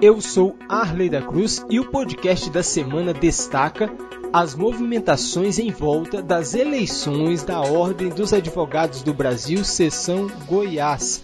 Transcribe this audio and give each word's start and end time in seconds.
Eu 0.00 0.20
sou 0.20 0.56
Arley 0.68 1.10
da 1.10 1.20
Cruz 1.20 1.60
e 1.68 1.80
o 1.80 1.90
podcast 1.90 2.48
da 2.50 2.62
semana 2.62 3.12
destaca 3.12 3.92
as 4.32 4.54
movimentações 4.54 5.58
em 5.58 5.72
volta 5.72 6.22
das 6.22 6.54
eleições 6.54 7.42
da 7.42 7.60
Ordem 7.60 8.08
dos 8.08 8.32
Advogados 8.32 9.02
do 9.02 9.12
Brasil, 9.12 9.64
seção 9.64 10.30
Goiás, 10.46 11.20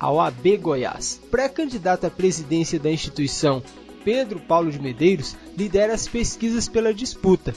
a 0.00 0.10
OAB 0.10 0.56
Goiás. 0.60 1.20
Pré-candidato 1.30 2.08
à 2.08 2.10
presidência 2.10 2.80
da 2.80 2.90
instituição, 2.90 3.62
Pedro 4.04 4.40
Paulo 4.40 4.72
de 4.72 4.80
Medeiros, 4.80 5.36
lidera 5.56 5.94
as 5.94 6.08
pesquisas 6.08 6.68
pela 6.68 6.92
disputa. 6.92 7.54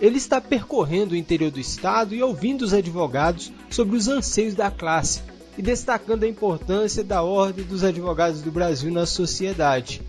Ele 0.00 0.16
está 0.16 0.40
percorrendo 0.40 1.12
o 1.12 1.16
interior 1.16 1.52
do 1.52 1.60
estado 1.60 2.16
e 2.16 2.22
ouvindo 2.22 2.62
os 2.62 2.74
advogados 2.74 3.52
sobre 3.70 3.96
os 3.96 4.08
anseios 4.08 4.56
da 4.56 4.72
classe 4.72 5.29
e 5.60 5.62
destacando 5.62 6.24
a 6.24 6.26
importância 6.26 7.04
da 7.04 7.22
Ordem 7.22 7.66
dos 7.66 7.84
Advogados 7.84 8.40
do 8.40 8.50
Brasil 8.50 8.90
na 8.90 9.04
sociedade. 9.04 10.00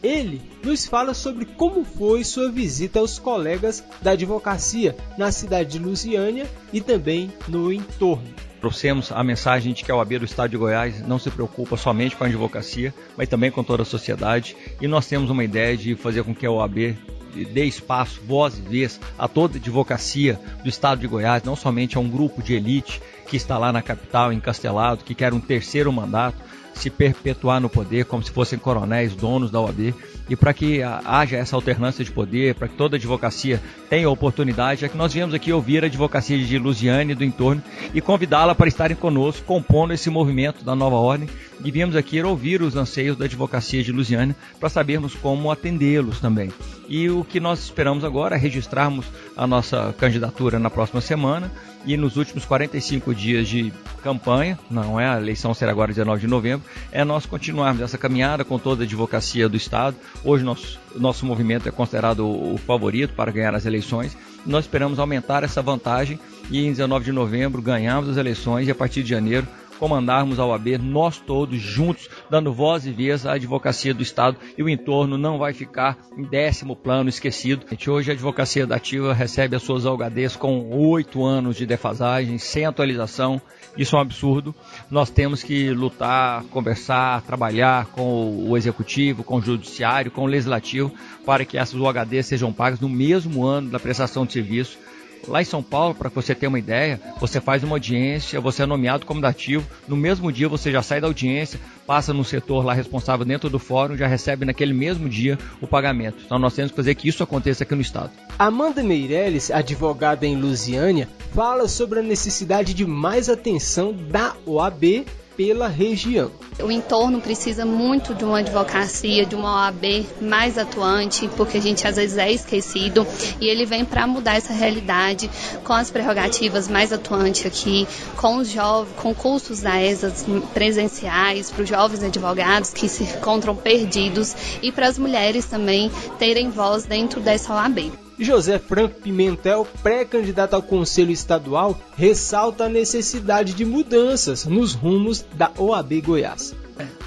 Ele 0.00 0.40
nos 0.62 0.86
fala 0.86 1.14
sobre 1.14 1.44
como 1.44 1.84
foi 1.84 2.22
sua 2.22 2.48
visita 2.48 3.00
aos 3.00 3.18
colegas 3.18 3.82
da 4.00 4.12
advocacia 4.12 4.96
na 5.18 5.32
cidade 5.32 5.70
de 5.70 5.78
Lusiânia 5.80 6.48
e 6.72 6.80
também 6.80 7.32
no 7.48 7.72
entorno. 7.72 8.32
Trouxemos 8.60 9.10
a 9.10 9.24
mensagem 9.24 9.72
de 9.72 9.82
que 9.82 9.90
a 9.90 9.96
OAB 9.96 10.20
do 10.20 10.24
Estado 10.24 10.50
de 10.50 10.56
Goiás 10.56 11.04
não 11.04 11.18
se 11.18 11.28
preocupa 11.28 11.76
somente 11.76 12.14
com 12.14 12.22
a 12.22 12.28
advocacia, 12.28 12.94
mas 13.16 13.28
também 13.28 13.50
com 13.50 13.64
toda 13.64 13.82
a 13.82 13.86
sociedade. 13.86 14.56
E 14.80 14.86
nós 14.86 15.08
temos 15.08 15.28
uma 15.28 15.42
ideia 15.42 15.76
de 15.76 15.96
fazer 15.96 16.22
com 16.22 16.32
que 16.32 16.46
a 16.46 16.52
OAB 16.52 16.96
dê 17.34 17.64
espaço, 17.64 18.20
voz 18.26 18.58
e 18.58 18.62
vez 18.62 19.00
a 19.18 19.28
toda 19.28 19.56
a 19.56 19.60
advocacia 19.60 20.40
do 20.62 20.68
Estado 20.68 21.00
de 21.00 21.06
Goiás, 21.06 21.42
não 21.42 21.56
somente 21.56 21.96
a 21.96 22.00
um 22.00 22.08
grupo 22.08 22.42
de 22.42 22.54
elite 22.54 23.00
que 23.28 23.36
está 23.36 23.58
lá 23.58 23.72
na 23.72 23.82
capital, 23.82 24.32
encastelado, 24.32 25.04
que 25.04 25.14
quer 25.14 25.32
um 25.34 25.40
terceiro 25.40 25.92
mandato, 25.92 26.38
se 26.78 26.90
perpetuar 26.90 27.60
no 27.60 27.68
poder 27.68 28.04
como 28.04 28.22
se 28.22 28.30
fossem 28.30 28.58
coronéis, 28.58 29.14
donos 29.14 29.50
da 29.50 29.60
OAB, 29.60 29.94
e 30.28 30.36
para 30.36 30.52
que 30.52 30.82
haja 30.82 31.36
essa 31.36 31.56
alternância 31.56 32.04
de 32.04 32.10
poder, 32.10 32.54
para 32.54 32.68
que 32.68 32.76
toda 32.76 32.96
advocacia 32.96 33.60
tenha 33.88 34.08
oportunidade, 34.08 34.84
é 34.84 34.88
que 34.88 34.96
nós 34.96 35.12
viemos 35.12 35.34
aqui 35.34 35.52
ouvir 35.52 35.82
a 35.82 35.86
advocacia 35.86 36.38
de 36.38 36.58
Luziane 36.58 37.12
e 37.12 37.14
do 37.14 37.24
entorno 37.24 37.62
e 37.92 38.00
convidá-la 38.00 38.54
para 38.54 38.68
estarem 38.68 38.96
conosco, 38.96 39.44
compondo 39.44 39.92
esse 39.92 40.10
movimento 40.10 40.64
da 40.64 40.74
nova 40.74 40.96
ordem, 40.96 41.28
e 41.64 41.70
viemos 41.70 41.96
aqui 41.96 42.22
ouvir 42.22 42.62
os 42.62 42.76
anseios 42.76 43.16
da 43.16 43.24
advocacia 43.24 43.82
de 43.82 43.90
Luziane 43.90 44.34
para 44.60 44.68
sabermos 44.68 45.14
como 45.14 45.50
atendê-los 45.50 46.20
também. 46.20 46.52
E 46.88 47.10
o 47.10 47.24
que 47.24 47.40
nós 47.40 47.64
esperamos 47.64 48.04
agora 48.04 48.36
é 48.36 48.38
registrarmos 48.38 49.06
a 49.36 49.46
nossa 49.46 49.94
candidatura 49.98 50.58
na 50.58 50.70
próxima 50.70 51.00
semana 51.00 51.50
e 51.84 51.96
nos 51.96 52.16
últimos 52.16 52.44
45 52.44 53.14
dias 53.14 53.48
de 53.48 53.72
campanha, 53.98 54.58
não 54.70 54.98
é 54.98 55.08
a 55.08 55.18
eleição 55.18 55.52
será 55.52 55.70
agora 55.70 55.92
19 55.92 56.20
de 56.20 56.26
novembro, 56.26 56.66
é 56.90 57.04
nós 57.04 57.26
continuarmos 57.26 57.82
essa 57.82 57.98
caminhada 57.98 58.44
com 58.44 58.58
toda 58.58 58.82
a 58.82 58.86
advocacia 58.86 59.48
do 59.48 59.56
Estado. 59.56 59.96
Hoje 60.24 60.44
nosso, 60.44 60.78
nosso 60.96 61.26
movimento 61.26 61.68
é 61.68 61.72
considerado 61.72 62.26
o 62.26 62.58
favorito 62.58 63.14
para 63.14 63.30
ganhar 63.30 63.54
as 63.54 63.66
eleições. 63.66 64.16
Nós 64.46 64.64
esperamos 64.64 64.98
aumentar 64.98 65.44
essa 65.44 65.60
vantagem 65.60 66.18
e 66.50 66.64
em 66.64 66.70
19 66.70 67.04
de 67.04 67.12
novembro 67.12 67.60
ganharmos 67.60 68.08
as 68.08 68.16
eleições 68.16 68.66
e 68.66 68.70
a 68.70 68.74
partir 68.74 69.02
de 69.02 69.10
janeiro 69.10 69.46
comandarmos 69.78 70.38
a 70.38 70.44
OAB, 70.44 70.78
nós 70.78 71.18
todos 71.18 71.58
juntos, 71.58 72.08
dando 72.28 72.52
voz 72.52 72.86
e 72.86 72.92
vez 72.92 73.24
à 73.24 73.34
advocacia 73.34 73.94
do 73.94 74.02
Estado 74.02 74.36
e 74.56 74.62
o 74.62 74.68
entorno 74.68 75.16
não 75.16 75.38
vai 75.38 75.52
ficar 75.52 75.96
em 76.16 76.22
décimo 76.22 76.76
plano 76.76 77.08
esquecido. 77.08 77.64
Hoje 77.88 78.10
a 78.10 78.14
advocacia 78.14 78.66
da 78.66 78.76
Ativa 78.76 79.14
recebe 79.14 79.56
as 79.56 79.62
suas 79.62 79.86
algadeias 79.86 80.36
com 80.36 80.70
oito 80.70 81.24
anos 81.24 81.56
de 81.56 81.64
defasagem, 81.64 82.36
sem 82.36 82.66
atualização. 82.66 83.40
Isso 83.76 83.96
é 83.96 83.98
um 83.98 84.02
absurdo. 84.02 84.54
Nós 84.90 85.08
temos 85.08 85.42
que 85.42 85.70
lutar, 85.70 86.42
conversar, 86.44 87.22
trabalhar 87.22 87.86
com 87.86 88.46
o 88.48 88.56
executivo, 88.56 89.24
com 89.24 89.36
o 89.36 89.42
judiciário, 89.42 90.10
com 90.10 90.24
o 90.24 90.26
legislativo, 90.26 90.92
para 91.24 91.44
que 91.44 91.56
essas 91.56 91.80
UHDs 91.80 92.26
sejam 92.26 92.52
pagas 92.52 92.80
no 92.80 92.88
mesmo 92.88 93.44
ano 93.44 93.70
da 93.70 93.78
prestação 93.78 94.26
de 94.26 94.32
serviço 94.32 94.78
Lá 95.26 95.42
em 95.42 95.44
São 95.44 95.62
Paulo, 95.62 95.94
para 95.94 96.08
você 96.08 96.34
ter 96.34 96.46
uma 96.46 96.58
ideia, 96.58 97.00
você 97.20 97.40
faz 97.40 97.62
uma 97.62 97.76
audiência, 97.76 98.40
você 98.40 98.62
é 98.62 98.66
nomeado 98.66 99.04
como 99.04 99.20
dativo, 99.20 99.66
no 99.86 99.96
mesmo 99.96 100.30
dia 100.30 100.48
você 100.48 100.70
já 100.70 100.82
sai 100.82 101.00
da 101.00 101.06
audiência, 101.06 101.58
passa 101.86 102.12
no 102.12 102.24
setor 102.24 102.64
lá 102.64 102.72
responsável 102.72 103.24
dentro 103.24 103.48
do 103.48 103.58
fórum, 103.58 103.96
já 103.96 104.06
recebe 104.06 104.44
naquele 104.44 104.72
mesmo 104.72 105.08
dia 105.08 105.38
o 105.60 105.66
pagamento. 105.66 106.22
Então 106.24 106.38
nós 106.38 106.54
temos 106.54 106.70
que 106.70 106.76
fazer 106.76 106.94
que 106.94 107.08
isso 107.08 107.22
aconteça 107.22 107.64
aqui 107.64 107.74
no 107.74 107.80
estado. 107.80 108.10
Amanda 108.38 108.82
Meirelles, 108.82 109.50
advogada 109.50 110.26
em 110.26 110.36
Lusiânia, 110.36 111.08
fala 111.34 111.66
sobre 111.66 112.00
a 112.00 112.02
necessidade 112.02 112.74
de 112.74 112.86
mais 112.86 113.28
atenção 113.28 113.92
da 113.92 114.34
OAB 114.46 115.06
pela 115.38 115.68
região. 115.68 116.32
O 116.60 116.68
entorno 116.68 117.20
precisa 117.20 117.64
muito 117.64 118.12
de 118.12 118.24
uma 118.24 118.40
advocacia, 118.40 119.24
de 119.24 119.36
uma 119.36 119.66
OAB 119.66 120.04
mais 120.20 120.58
atuante, 120.58 121.30
porque 121.36 121.58
a 121.58 121.60
gente 121.60 121.86
às 121.86 121.94
vezes 121.94 122.18
é 122.18 122.32
esquecido 122.32 123.06
e 123.40 123.46
ele 123.46 123.64
vem 123.64 123.84
para 123.84 124.04
mudar 124.04 124.34
essa 124.34 124.52
realidade 124.52 125.30
com 125.62 125.72
as 125.72 125.92
prerrogativas 125.92 126.66
mais 126.66 126.92
atuantes 126.92 127.46
aqui, 127.46 127.86
com 128.16 128.38
os 128.38 128.50
jovens, 128.50 128.92
com 128.96 129.14
cursos 129.14 129.60
da 129.60 129.80
ESA 129.80 130.12
presenciais 130.52 131.52
para 131.52 131.62
os 131.62 131.68
jovens 131.68 132.02
advogados 132.02 132.70
que 132.70 132.88
se 132.88 133.04
encontram 133.04 133.54
perdidos 133.54 134.34
e 134.60 134.72
para 134.72 134.88
as 134.88 134.98
mulheres 134.98 135.44
também 135.44 135.88
terem 136.18 136.50
voz 136.50 136.84
dentro 136.84 137.20
dessa 137.20 137.54
OAB. 137.54 138.07
José 138.18 138.58
Franco 138.58 139.00
Pimentel, 139.00 139.66
pré-candidato 139.82 140.54
ao 140.54 140.62
Conselho 140.62 141.12
Estadual, 141.12 141.78
ressalta 141.96 142.64
a 142.64 142.68
necessidade 142.68 143.54
de 143.54 143.64
mudanças 143.64 144.44
nos 144.44 144.74
rumos 144.74 145.24
da 145.34 145.52
OAB 145.56 146.00
Goiás. 146.00 146.54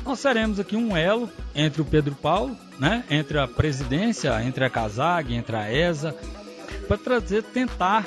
Nós 0.05 0.19
seremos 0.19 0.59
aqui 0.59 0.75
um 0.75 0.95
elo 0.95 1.29
entre 1.53 1.81
o 1.81 1.85
Pedro 1.85 2.15
Paulo, 2.15 2.57
né, 2.79 3.03
entre 3.09 3.37
a 3.37 3.47
presidência, 3.47 4.41
entre 4.43 4.63
a 4.63 4.69
CASAG, 4.69 5.33
entre 5.33 5.55
a 5.55 5.71
ESA, 5.71 6.15
para 6.87 6.97
trazer, 6.97 7.43
tentar 7.43 8.05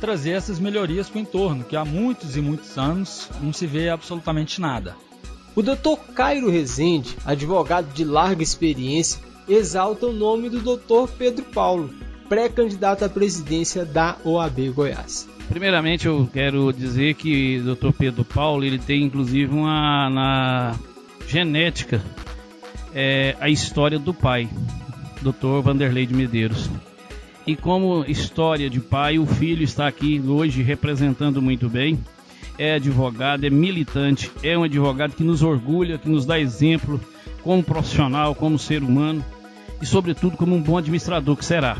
trazer 0.00 0.30
essas 0.30 0.58
melhorias 0.58 1.08
para 1.08 1.18
o 1.18 1.22
entorno, 1.22 1.64
que 1.64 1.76
há 1.76 1.84
muitos 1.84 2.36
e 2.36 2.40
muitos 2.40 2.78
anos 2.78 3.28
não 3.40 3.52
se 3.52 3.66
vê 3.66 3.88
absolutamente 3.88 4.60
nada. 4.60 4.96
O 5.54 5.62
Dr. 5.62 5.96
Cairo 6.14 6.48
Rezende, 6.48 7.16
advogado 7.26 7.92
de 7.92 8.04
larga 8.04 8.42
experiência, 8.42 9.20
exalta 9.48 10.06
o 10.06 10.12
nome 10.12 10.48
do 10.48 10.60
Dr. 10.60 11.10
Pedro 11.18 11.44
Paulo, 11.46 11.90
pré-candidato 12.28 13.04
à 13.04 13.08
presidência 13.08 13.84
da 13.84 14.16
OAB 14.24 14.70
Goiás. 14.74 15.28
Primeiramente, 15.48 16.06
eu 16.06 16.28
quero 16.32 16.72
dizer 16.72 17.14
que 17.14 17.58
o 17.58 17.74
Dr. 17.74 17.92
Pedro 17.96 18.24
Paulo 18.24 18.64
ele 18.64 18.78
tem 18.78 19.02
inclusive 19.02 19.52
uma 19.52 20.10
na 20.10 20.74
genética 21.26 22.02
é, 22.94 23.36
a 23.40 23.48
história 23.48 23.98
do 23.98 24.12
pai, 24.12 24.48
Dr. 25.22 25.62
Vanderlei 25.62 26.06
de 26.06 26.14
Medeiros. 26.14 26.70
E 27.46 27.56
como 27.56 28.04
história 28.04 28.68
de 28.68 28.80
pai, 28.80 29.18
o 29.18 29.26
filho 29.26 29.62
está 29.62 29.86
aqui 29.86 30.20
hoje 30.20 30.62
representando 30.62 31.40
muito 31.40 31.68
bem. 31.68 31.98
É 32.58 32.74
advogado, 32.74 33.44
é 33.44 33.50
militante, 33.50 34.30
é 34.42 34.58
um 34.58 34.64
advogado 34.64 35.14
que 35.14 35.22
nos 35.22 35.42
orgulha, 35.42 35.96
que 35.96 36.08
nos 36.08 36.26
dá 36.26 36.38
exemplo 36.38 37.00
como 37.42 37.62
profissional, 37.62 38.34
como 38.34 38.58
ser 38.58 38.82
humano 38.82 39.24
e, 39.80 39.86
sobretudo, 39.86 40.36
como 40.36 40.54
um 40.54 40.62
bom 40.62 40.76
administrador 40.76 41.36
que 41.36 41.44
será. 41.44 41.76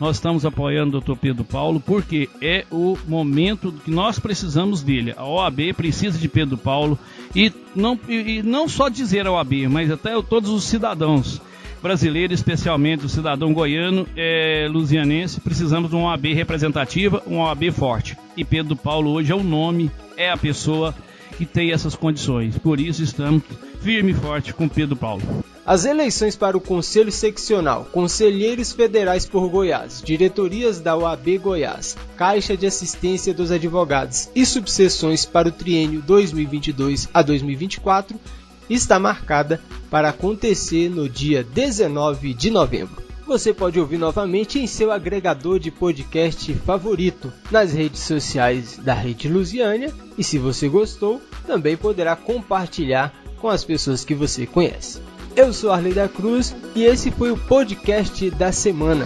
Nós 0.00 0.16
estamos 0.16 0.44
apoiando 0.44 0.98
o 0.98 1.00
Dr. 1.00 1.16
Pedro 1.16 1.44
Paulo 1.44 1.80
porque 1.80 2.28
é 2.40 2.64
o 2.70 2.96
momento 3.06 3.72
que 3.84 3.90
nós 3.90 4.18
precisamos 4.18 4.82
dele. 4.82 5.14
A 5.16 5.24
OAB 5.24 5.72
precisa 5.76 6.18
de 6.18 6.28
Pedro 6.28 6.56
Paulo 6.56 6.98
e 7.34 7.52
não, 7.74 7.98
e 8.08 8.42
não 8.42 8.68
só 8.68 8.88
dizer 8.88 9.26
a 9.26 9.32
OAB, 9.32 9.68
mas 9.68 9.90
até 9.90 10.10
todos 10.22 10.50
os 10.50 10.64
cidadãos 10.64 11.40
brasileiros, 11.82 12.40
especialmente 12.40 13.04
o 13.04 13.10
cidadão 13.10 13.52
goiano, 13.52 14.06
é, 14.16 14.66
lusianense, 14.70 15.40
precisamos 15.40 15.90
de 15.90 15.96
uma 15.96 16.10
OAB 16.10 16.32
representativa, 16.32 17.22
uma 17.26 17.44
OAB 17.44 17.70
forte. 17.72 18.16
E 18.36 18.44
Pedro 18.44 18.74
Paulo 18.74 19.10
hoje 19.10 19.32
é 19.32 19.34
o 19.34 19.42
nome, 19.42 19.90
é 20.16 20.30
a 20.30 20.36
pessoa 20.36 20.94
que 21.36 21.44
tem 21.44 21.72
essas 21.72 21.94
condições. 21.94 22.56
Por 22.58 22.80
isso 22.80 23.02
estamos 23.02 23.42
firme 23.82 24.12
e 24.12 24.14
forte 24.14 24.54
com 24.54 24.68
Pedro 24.68 24.96
Paulo. 24.96 25.22
As 25.66 25.86
eleições 25.86 26.36
para 26.36 26.58
o 26.58 26.60
Conselho 26.60 27.10
Seccional, 27.10 27.86
Conselheiros 27.90 28.72
Federais 28.72 29.24
por 29.24 29.48
Goiás, 29.48 30.02
Diretorias 30.04 30.78
da 30.78 30.94
OAB 30.94 31.38
Goiás, 31.38 31.96
Caixa 32.18 32.54
de 32.54 32.66
Assistência 32.66 33.32
dos 33.32 33.50
Advogados 33.50 34.28
e 34.34 34.44
subseções 34.44 35.24
para 35.24 35.48
o 35.48 35.52
triênio 35.52 36.02
2022 36.02 37.08
a 37.14 37.22
2024 37.22 38.20
está 38.68 38.98
marcada 38.98 39.58
para 39.90 40.10
acontecer 40.10 40.90
no 40.90 41.08
dia 41.08 41.42
19 41.42 42.34
de 42.34 42.50
novembro. 42.50 43.02
Você 43.26 43.54
pode 43.54 43.80
ouvir 43.80 43.96
novamente 43.96 44.58
em 44.58 44.66
seu 44.66 44.92
agregador 44.92 45.58
de 45.58 45.70
podcast 45.70 46.52
favorito, 46.66 47.32
nas 47.50 47.72
redes 47.72 48.00
sociais 48.00 48.76
da 48.76 48.92
Rede 48.92 49.30
Lusiânia 49.30 49.94
e 50.18 50.22
se 50.22 50.36
você 50.36 50.68
gostou, 50.68 51.22
também 51.46 51.74
poderá 51.74 52.14
compartilhar 52.14 53.14
com 53.38 53.48
as 53.48 53.64
pessoas 53.64 54.04
que 54.04 54.14
você 54.14 54.44
conhece. 54.46 55.00
Eu 55.36 55.52
sou 55.52 55.72
Arley 55.72 55.92
da 55.92 56.08
Cruz 56.08 56.54
e 56.76 56.84
esse 56.84 57.10
foi 57.10 57.32
o 57.32 57.36
podcast 57.36 58.30
da 58.30 58.52
semana. 58.52 59.04